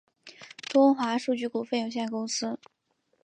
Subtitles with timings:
[0.73, 2.57] 东华书局股份有限公司